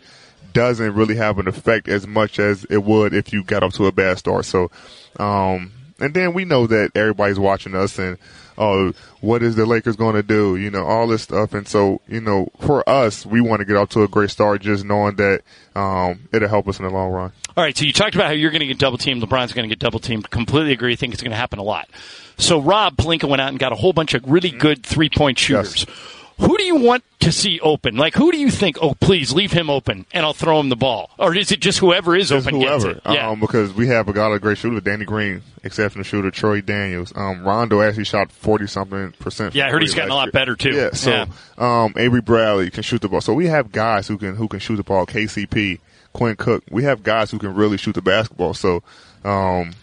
doesn't 0.54 0.95
really 0.95 1.16
have 1.16 1.38
an 1.38 1.48
effect 1.48 1.88
as 1.88 2.07
much 2.07 2.39
as 2.39 2.66
it 2.66 2.83
would 2.83 3.13
if 3.13 3.31
you 3.31 3.44
got 3.44 3.62
up 3.62 3.74
to 3.74 3.86
a 3.86 3.92
bad 3.92 4.18
start. 4.18 4.45
So, 4.45 4.71
um, 5.19 5.71
and 6.00 6.13
then 6.13 6.33
we 6.33 6.45
know 6.45 6.66
that 6.66 6.92
everybody's 6.95 7.38
watching 7.38 7.75
us 7.75 8.00
and, 8.00 8.18
oh, 8.57 8.94
what 9.19 9.44
is 9.44 9.56
the 9.56 9.66
Lakers 9.66 9.98
going 9.98 10.16
to 10.16 10.24
do? 10.24 10.56
You 10.56 10.71
know, 10.71 10.86
all 10.86 11.07
this 11.07 11.21
stuff. 11.21 11.54
And 11.54 11.68
so, 11.68 12.01
you 12.07 12.21
know, 12.21 12.48
for 12.62 12.88
us, 12.89 13.25
we 13.25 13.42
want 13.42 13.60
to 13.60 13.66
get 13.66 13.75
off 13.75 13.89
to 13.89 14.04
a 14.04 14.07
great 14.07 14.30
start 14.30 14.62
just 14.62 14.86
knowing 14.86 15.18
that, 15.18 15.42
um, 15.75 16.27
it'll 16.31 16.48
help 16.48 16.68
us 16.69 16.80
in 16.80 16.86
the 16.86 16.92
long 16.92 17.12
run. 17.12 17.31
All 17.57 17.63
right. 17.63 17.77
So 17.77 17.83
you 17.83 17.92
talked 17.92 18.16
about 18.16 18.27
how 18.27 18.33
you're 18.33 18.51
going 18.51 18.62
to 18.62 18.68
get 18.68 18.80
double 18.80 18.98
teamed. 18.98 19.21
LeBron's 19.21 19.51
going 19.51 19.68
to 19.68 19.75
get 19.75 19.80
double 19.80 20.00
teamed. 20.00 20.30
Completely 20.30 20.71
agree. 20.71 20.94
I 20.94 20.95
think 20.95 21.13
it's 21.13 21.21
going 21.21 21.31
to 21.31 21.38
happen 21.38 21.60
a 21.60 21.63
lot. 21.63 21.89
So 22.38 22.61
Rob 22.61 22.95
Pelinka 22.95 23.28
went 23.28 23.42
out 23.42 23.49
and 23.49 23.59
got 23.59 23.73
a 23.73 23.76
whole 23.76 23.92
bunch 23.92 24.14
of 24.14 24.23
really 24.26 24.52
good 24.52 24.83
three 24.83 25.09
point 25.09 25.38
shooters. 25.38 25.85
Yes 25.85 26.16
who 26.39 26.57
do 26.57 26.63
you 26.63 26.77
want 26.77 27.03
to 27.19 27.31
see 27.33 27.59
open? 27.59 27.97
Like, 27.97 28.15
who 28.15 28.31
do 28.31 28.37
you 28.37 28.49
think? 28.49 28.77
Oh, 28.81 28.93
please 28.93 29.33
leave 29.33 29.51
him 29.51 29.69
open, 29.69 30.05
and 30.13 30.25
I'll 30.25 30.33
throw 30.33 30.59
him 30.59 30.69
the 30.69 30.77
ball. 30.77 31.11
Or 31.19 31.35
is 31.35 31.51
it 31.51 31.59
just 31.59 31.79
whoever 31.79 32.15
is 32.15 32.29
just 32.29 32.47
open 32.47 32.61
whoever. 32.61 32.93
gets 32.93 33.05
it? 33.05 33.13
Yeah. 33.13 33.29
Um, 33.29 33.41
because 33.41 33.73
we 33.73 33.87
have 33.87 34.07
a 34.07 34.13
lot 34.13 34.31
of 34.31 34.41
great 34.41 34.57
shooter, 34.57 34.79
Danny 34.79 35.03
Green, 35.03 35.41
exceptional 35.63 36.03
shooter, 36.03 36.31
Troy 36.31 36.61
Daniels. 36.61 37.11
Um, 37.13 37.43
Rondo 37.43 37.81
actually 37.81 38.05
shot 38.05 38.31
forty 38.31 38.67
something 38.67 39.11
percent. 39.13 39.53
Yeah, 39.53 39.67
I 39.67 39.71
heard 39.71 39.81
he's 39.81 39.93
gotten 39.93 40.11
a 40.11 40.15
lot 40.15 40.27
year. 40.27 40.31
better 40.31 40.55
too. 40.55 40.71
Yeah. 40.71 40.91
So, 40.93 41.11
yeah. 41.11 41.25
um, 41.57 41.93
Avery 41.97 42.21
Bradley 42.21 42.69
can 42.69 42.83
shoot 42.83 43.01
the 43.01 43.09
ball. 43.09 43.21
So 43.21 43.33
we 43.33 43.47
have 43.47 43.73
guys 43.73 44.07
who 44.07 44.17
can 44.17 44.35
who 44.35 44.47
can 44.47 44.59
shoot 44.59 44.77
the 44.77 44.83
ball. 44.83 45.05
KCP, 45.05 45.79
Quinn 46.13 46.37
Cook. 46.37 46.63
We 46.71 46.83
have 46.83 47.03
guys 47.03 47.31
who 47.31 47.39
can 47.39 47.53
really 47.53 47.77
shoot 47.77 47.95
the 47.95 48.01
basketball. 48.01 48.53
So, 48.53 48.81
um, 49.25 49.73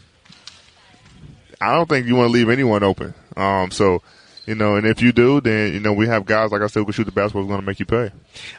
I 1.61 1.75
don't 1.75 1.89
think 1.89 2.07
you 2.07 2.17
want 2.17 2.29
to 2.29 2.33
leave 2.33 2.49
anyone 2.49 2.83
open. 2.83 3.13
Um, 3.37 3.71
so 3.71 4.03
you 4.47 4.55
know, 4.55 4.77
and 4.77 4.87
if 4.87 5.03
you 5.03 5.13
do, 5.13 5.41
then 5.41 5.75
you 5.75 5.81
know 5.81 5.93
we 5.93 6.07
have 6.07 6.25
guys 6.25 6.53
like 6.53 6.63
I 6.63 6.69
said 6.69 6.81
who 6.81 6.85
can 6.87 6.93
shoot 6.95 7.05
the 7.05 7.13
basketball 7.13 7.43
is 7.43 7.49
going 7.49 7.61
to 7.61 7.67
make 7.67 7.81
you 7.81 7.87
pay. 7.87 8.11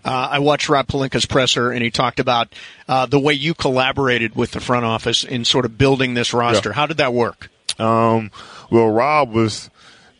Uh, 0.03 0.29
I 0.31 0.39
watched 0.39 0.69
Rob 0.69 0.87
Pelinka's 0.87 1.25
presser, 1.25 1.71
and 1.71 1.81
he 1.81 1.89
talked 1.89 2.19
about 2.19 2.53
uh, 2.87 3.05
the 3.05 3.19
way 3.19 3.33
you 3.33 3.53
collaborated 3.53 4.35
with 4.35 4.51
the 4.51 4.59
front 4.59 4.85
office 4.85 5.23
in 5.23 5.45
sort 5.45 5.65
of 5.65 5.77
building 5.77 6.13
this 6.13 6.33
roster. 6.33 6.69
Yeah. 6.69 6.75
How 6.75 6.85
did 6.85 6.97
that 6.97 7.13
work? 7.13 7.49
Um, 7.79 8.31
well, 8.69 8.89
Rob 8.89 9.31
was 9.31 9.69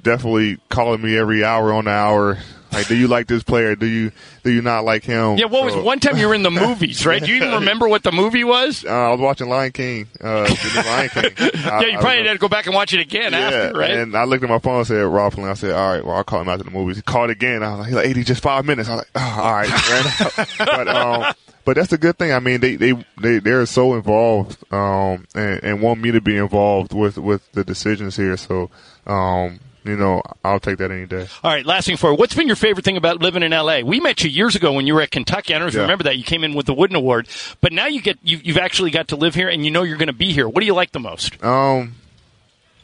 definitely 0.01 0.57
calling 0.69 1.01
me 1.01 1.17
every 1.17 1.43
hour 1.43 1.73
on 1.73 1.85
the 1.85 1.91
hour 1.91 2.37
like, 2.71 2.87
do 2.87 2.95
you 2.95 3.07
like 3.07 3.27
this 3.27 3.43
player? 3.43 3.75
Do 3.75 3.85
you 3.85 4.11
do 4.43 4.51
you 4.51 4.61
not 4.61 4.83
like 4.83 5.03
him? 5.03 5.37
Yeah. 5.37 5.45
What 5.45 5.65
was 5.65 5.75
one 5.75 5.99
time 5.99 6.17
you 6.17 6.27
were 6.27 6.35
in 6.35 6.43
the 6.43 6.51
movies, 6.51 7.05
right? 7.05 7.21
Do 7.21 7.29
you 7.29 7.37
even 7.37 7.51
remember 7.53 7.87
what 7.87 8.03
the 8.03 8.11
movie 8.11 8.43
was? 8.43 8.85
Uh, 8.85 8.89
I 8.89 9.11
was 9.11 9.19
watching 9.19 9.49
Lion 9.49 9.71
King. 9.71 10.07
Uh, 10.21 10.53
Lion 10.75 11.09
King. 11.09 11.31
yeah, 11.37 11.81
you 11.81 11.97
probably 11.99 12.23
had 12.23 12.33
to 12.33 12.37
go 12.37 12.49
back 12.49 12.65
and 12.65 12.75
watch 12.75 12.93
it 12.93 12.99
again 12.99 13.31
yeah, 13.31 13.39
after, 13.39 13.79
right? 13.79 13.91
And 13.91 14.15
I 14.15 14.25
looked 14.25 14.43
at 14.43 14.49
my 14.49 14.59
phone 14.59 14.79
and 14.79 14.87
said 14.87 15.01
Rob 15.01 15.33
Flynn. 15.33 15.47
I 15.47 15.53
said, 15.53 15.71
all 15.71 15.91
right, 15.91 16.05
well, 16.05 16.15
I'll 16.15 16.23
call 16.23 16.41
him 16.41 16.49
after 16.49 16.63
the 16.63 16.71
movies. 16.71 16.97
He 16.97 17.01
called 17.01 17.29
again. 17.29 17.63
I 17.63 17.71
was 17.71 17.79
like, 17.79 17.87
he's 17.87 17.95
like, 17.95 18.17
AD, 18.17 18.25
just 18.25 18.43
five 18.43 18.65
minutes. 18.65 18.89
I 18.89 18.95
was 18.95 19.01
like, 19.01 19.11
oh, 19.15 19.41
all 19.41 19.51
right. 19.53 20.47
but 20.57 20.87
um, 20.87 21.33
but 21.67 21.75
that's 21.75 21.91
a 21.91 21.97
good 21.97 22.17
thing. 22.17 22.31
I 22.31 22.39
mean, 22.39 22.61
they 22.61 22.77
they 22.77 22.93
they 23.19 23.39
they're 23.39 23.65
so 23.65 23.95
involved 23.95 24.57
um 24.73 25.27
and, 25.35 25.63
and 25.63 25.81
want 25.81 25.99
me 25.99 26.11
to 26.11 26.21
be 26.21 26.37
involved 26.37 26.93
with 26.93 27.17
with 27.17 27.51
the 27.51 27.65
decisions 27.65 28.15
here. 28.15 28.37
So 28.37 28.69
um 29.05 29.59
you 29.87 29.95
know, 29.97 30.21
I'll 30.43 30.59
take 30.59 30.77
that 30.79 30.91
any 30.91 31.05
day. 31.05 31.27
All 31.43 31.51
right, 31.51 31.65
last 31.65 31.85
thing 31.87 31.97
for 31.97 32.11
you. 32.11 32.15
What's 32.17 32.35
been 32.35 32.47
your 32.47 32.55
favorite 32.55 32.83
thing 32.85 32.97
about 32.97 33.21
living 33.21 33.43
in 33.43 33.51
LA? 33.51 33.79
We 33.81 33.99
met 33.99 34.23
you 34.23 34.29
years 34.29 34.55
ago 34.55 34.73
when 34.73 34.85
you 34.87 34.93
were 34.93 35.01
at 35.01 35.11
Kentucky. 35.11 35.53
I 35.53 35.59
don't 35.59 35.65
know 35.65 35.69
if 35.69 35.73
you 35.75 35.81
remember 35.81 36.03
that. 36.05 36.17
You 36.17 36.23
came 36.23 36.43
in 36.43 36.53
with 36.53 36.65
the 36.65 36.73
Wooden 36.73 36.95
Award, 36.95 37.27
but 37.61 37.71
now 37.73 37.87
you 37.87 38.01
get 38.01 38.17
you, 38.23 38.39
you've 38.43 38.57
actually 38.57 38.91
got 38.91 39.07
to 39.09 39.15
live 39.15 39.33
here, 39.35 39.49
and 39.49 39.63
you 39.65 39.71
know 39.71 39.83
you're 39.83 39.97
going 39.97 40.07
to 40.07 40.13
be 40.13 40.31
here. 40.33 40.47
What 40.47 40.59
do 40.61 40.65
you 40.65 40.73
like 40.75 40.91
the 40.91 40.99
most? 40.99 41.43
Um, 41.43 41.95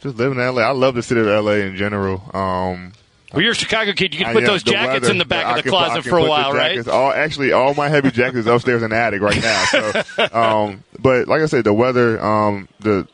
just 0.02 0.16
living 0.18 0.40
in 0.40 0.46
LA. 0.56 0.62
I 0.62 0.72
love 0.72 0.96
the 0.96 1.04
city 1.04 1.22
of 1.22 1.28
LA 1.28 1.54
in 1.54 1.76
general. 1.78 2.22
Um, 2.34 2.94
Well, 3.34 3.42
you're 3.42 3.54
a 3.54 3.56
Chicago 3.56 3.94
kid. 3.94 4.14
You 4.14 4.20
can 4.20 4.28
I- 4.28 4.34
put 4.34 4.44
yeah, 4.44 4.48
those 4.50 4.64
jackets 4.64 5.02
weather, 5.04 5.12
in 5.12 5.18
the 5.18 5.26
back 5.26 5.46
I 5.46 5.50
of 5.52 5.56
the 5.58 5.64
put- 5.64 5.70
closet 5.70 6.04
for 6.04 6.18
a 6.20 6.26
while, 6.28 6.54
right? 6.54 6.88
All 6.88 7.12
actually, 7.12 7.52
all 7.52 7.74
my 7.74 7.90
heavy 7.90 8.12
jackets 8.12 8.48
upstairs 8.48 8.84
in 8.84 8.90
the 8.92 8.96
attic 8.96 9.22
right 9.22 9.42
now. 9.42 9.64
So, 9.66 10.04
um, 10.34 10.84
but 11.00 11.28
like 11.28 11.42
I 11.42 11.48
said, 11.48 11.64
the 11.64 11.74
weather, 11.74 12.24
um, 12.24 12.68
the 12.80 13.08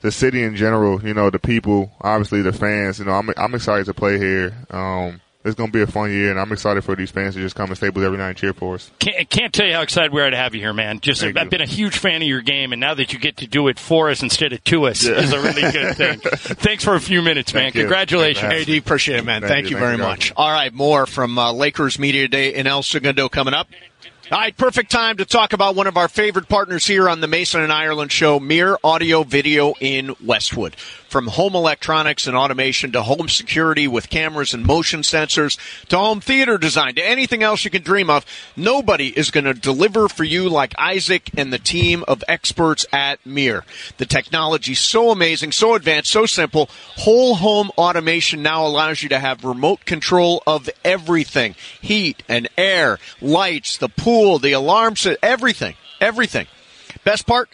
the 0.00 0.10
city 0.10 0.42
in 0.42 0.56
general, 0.56 1.02
you 1.02 1.14
know, 1.14 1.30
the 1.30 1.38
people, 1.38 1.92
obviously 2.00 2.42
the 2.42 2.52
fans. 2.52 2.98
You 2.98 3.06
know, 3.06 3.12
I'm 3.12 3.30
I'm 3.36 3.54
excited 3.54 3.86
to 3.86 3.94
play 3.94 4.18
here. 4.18 4.54
Um, 4.70 5.20
it's 5.46 5.54
gonna 5.54 5.70
be 5.70 5.80
a 5.80 5.86
fun 5.86 6.10
year, 6.10 6.30
and 6.30 6.40
I'm 6.40 6.50
excited 6.50 6.82
for 6.82 6.96
these 6.96 7.12
fans 7.12 7.34
to 7.34 7.40
just 7.40 7.54
come 7.54 7.68
and 7.68 7.76
stay 7.76 7.88
with 7.88 8.02
every 8.02 8.18
night 8.18 8.30
and 8.30 8.36
cheer 8.36 8.52
for 8.52 8.74
us. 8.74 8.90
Can't, 8.98 9.30
can't 9.30 9.52
tell 9.52 9.66
you 9.66 9.74
how 9.74 9.82
excited 9.82 10.12
we 10.12 10.20
are 10.20 10.28
to 10.28 10.36
have 10.36 10.56
you 10.56 10.60
here, 10.60 10.72
man. 10.72 10.98
Just 10.98 11.20
Thank 11.20 11.36
I've 11.36 11.44
you. 11.44 11.50
been 11.50 11.60
a 11.60 11.66
huge 11.66 11.96
fan 11.96 12.20
of 12.20 12.26
your 12.26 12.40
game, 12.40 12.72
and 12.72 12.80
now 12.80 12.94
that 12.94 13.12
you 13.12 13.20
get 13.20 13.36
to 13.38 13.46
do 13.46 13.68
it 13.68 13.78
for 13.78 14.10
us 14.10 14.22
instead 14.24 14.52
of 14.52 14.64
to 14.64 14.86
us 14.86 15.04
is 15.04 15.32
a 15.32 15.40
really 15.40 15.62
good 15.70 15.96
thing. 15.96 16.18
Thanks 16.24 16.82
for 16.82 16.96
a 16.96 17.00
few 17.00 17.22
minutes, 17.22 17.54
man. 17.54 17.64
Thank. 17.64 17.74
Congratulations. 17.74 18.40
Thanks 18.40 18.64
for 18.64 18.72
AD, 18.72 18.78
appreciate 18.78 19.18
it, 19.20 19.24
man. 19.24 19.42
Thank, 19.42 19.52
Thank 19.52 19.70
you, 19.70 19.76
you, 19.76 19.80
very 19.80 19.96
you, 19.96 20.02
much. 20.02 20.32
All 20.36 20.50
right, 20.50 20.72
more 20.72 21.06
from 21.06 21.38
uh, 21.38 21.52
Lakers 21.52 21.98
Media 21.98 22.26
Day 22.26 22.52
in 22.54 22.66
El 22.66 22.82
Segundo 22.82 23.28
coming 23.28 23.54
up. 23.54 23.68
All 24.28 24.38
right, 24.38 24.56
perfect 24.56 24.90
time 24.90 25.18
to 25.18 25.24
talk 25.24 25.52
about 25.52 25.76
one 25.76 25.86
of 25.86 25.96
our 25.96 26.08
favorite 26.08 26.48
partners 26.48 26.84
here 26.84 27.08
on 27.08 27.20
the 27.20 27.28
Mason 27.28 27.60
and 27.60 27.72
Ireland 27.72 28.10
show, 28.10 28.40
Mere 28.40 28.76
Audio 28.82 29.22
Video 29.22 29.74
in 29.78 30.16
Westwood. 30.20 30.74
From 30.74 31.28
home 31.28 31.54
electronics 31.54 32.26
and 32.26 32.36
automation 32.36 32.90
to 32.92 33.02
home 33.02 33.28
security 33.28 33.86
with 33.86 34.10
cameras 34.10 34.52
and 34.52 34.66
motion 34.66 35.02
sensors 35.02 35.56
to 35.86 35.96
home 35.96 36.20
theater 36.20 36.58
design 36.58 36.96
to 36.96 37.06
anything 37.06 37.44
else 37.44 37.64
you 37.64 37.70
can 37.70 37.82
dream 37.82 38.10
of, 38.10 38.26
nobody 38.56 39.16
is 39.16 39.30
going 39.30 39.44
to 39.44 39.54
deliver 39.54 40.08
for 40.08 40.24
you 40.24 40.48
like 40.48 40.74
Isaac 40.76 41.30
and 41.36 41.52
the 41.52 41.60
team 41.60 42.04
of 42.08 42.24
experts 42.26 42.84
at 42.92 43.24
Mere. 43.24 43.64
The 43.98 44.06
technology's 44.06 44.80
so 44.80 45.12
amazing, 45.12 45.52
so 45.52 45.76
advanced, 45.76 46.10
so 46.10 46.26
simple. 46.26 46.68
Whole 46.96 47.36
home 47.36 47.70
automation 47.78 48.42
now 48.42 48.66
allows 48.66 49.04
you 49.04 49.08
to 49.10 49.20
have 49.20 49.44
remote 49.44 49.84
control 49.84 50.42
of 50.48 50.68
everything. 50.84 51.54
Heat 51.80 52.24
and 52.28 52.48
air, 52.58 52.98
lights, 53.20 53.78
the 53.78 53.88
pool, 53.88 54.15
the 54.38 54.52
alarms, 54.52 55.06
everything. 55.22 55.74
Everything. 56.00 56.46
Best 57.04 57.26
part? 57.26 57.50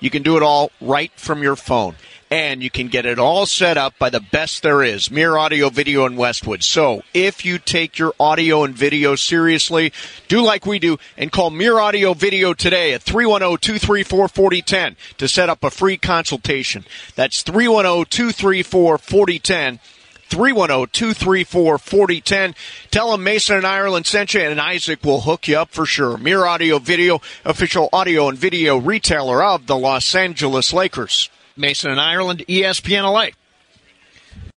You 0.00 0.10
can 0.10 0.22
do 0.22 0.36
it 0.36 0.42
all 0.42 0.70
right 0.80 1.12
from 1.16 1.42
your 1.42 1.56
phone. 1.56 1.96
And 2.28 2.62
you 2.62 2.70
can 2.70 2.88
get 2.88 3.06
it 3.06 3.20
all 3.20 3.46
set 3.46 3.76
up 3.76 3.96
by 4.00 4.10
the 4.10 4.18
best 4.18 4.64
there 4.64 4.82
is, 4.82 5.12
Mere 5.12 5.36
Audio 5.36 5.68
Video 5.68 6.06
in 6.06 6.16
Westwood. 6.16 6.64
So 6.64 7.02
if 7.14 7.44
you 7.44 7.58
take 7.58 7.98
your 7.98 8.14
audio 8.18 8.64
and 8.64 8.74
video 8.74 9.14
seriously, 9.14 9.92
do 10.26 10.42
like 10.42 10.66
we 10.66 10.80
do 10.80 10.98
and 11.16 11.30
call 11.30 11.50
Mere 11.50 11.78
Audio 11.78 12.14
Video 12.14 12.52
today 12.52 12.94
at 12.94 13.04
310-234-4010 13.04 14.96
to 15.18 15.28
set 15.28 15.48
up 15.48 15.62
a 15.62 15.70
free 15.70 15.96
consultation. 15.96 16.84
That's 17.14 17.44
310-234-4010. 17.44 19.78
310-234-4010. 20.30 22.54
Tell 22.90 23.12
them 23.12 23.24
Mason 23.24 23.56
and 23.56 23.66
Ireland 23.66 24.06
sent 24.06 24.34
you 24.34 24.40
and 24.40 24.60
Isaac 24.60 25.04
will 25.04 25.22
hook 25.22 25.48
you 25.48 25.58
up 25.58 25.70
for 25.70 25.86
sure. 25.86 26.16
Mere 26.16 26.46
Audio 26.46 26.78
Video, 26.78 27.20
official 27.44 27.88
audio 27.92 28.28
and 28.28 28.38
video 28.38 28.76
retailer 28.76 29.42
of 29.42 29.66
the 29.66 29.76
Los 29.76 30.14
Angeles 30.14 30.72
Lakers. 30.72 31.28
Mason 31.56 31.90
and 31.90 32.00
Ireland, 32.00 32.44
ESPN 32.48 33.02
LA. 33.04 33.30